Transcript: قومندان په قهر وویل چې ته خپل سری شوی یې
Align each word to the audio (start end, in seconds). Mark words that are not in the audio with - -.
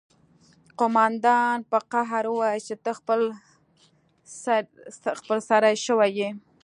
قومندان 0.79 1.57
په 1.71 1.77
قهر 1.91 2.23
وویل 2.29 2.61
چې 2.67 2.75
ته 5.01 5.11
خپل 5.37 5.39
سری 5.49 5.75
شوی 5.85 6.11
یې 6.19 6.29